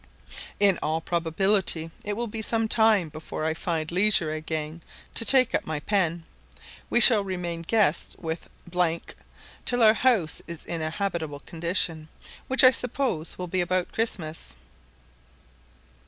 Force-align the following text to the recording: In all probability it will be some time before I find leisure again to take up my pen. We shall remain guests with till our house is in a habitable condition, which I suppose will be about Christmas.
In 0.59 0.79
all 0.81 0.99
probability 0.99 1.91
it 2.03 2.17
will 2.17 2.25
be 2.25 2.41
some 2.41 2.67
time 2.67 3.07
before 3.09 3.45
I 3.45 3.53
find 3.53 3.91
leisure 3.91 4.31
again 4.31 4.81
to 5.13 5.23
take 5.23 5.53
up 5.53 5.63
my 5.67 5.79
pen. 5.79 6.23
We 6.89 6.99
shall 6.99 7.23
remain 7.23 7.61
guests 7.61 8.15
with 8.17 8.49
till 9.63 9.83
our 9.83 9.93
house 9.93 10.41
is 10.47 10.65
in 10.65 10.81
a 10.81 10.89
habitable 10.89 11.41
condition, 11.41 12.09
which 12.47 12.63
I 12.63 12.71
suppose 12.71 13.37
will 13.37 13.45
be 13.45 13.61
about 13.61 13.91
Christmas. 13.91 14.55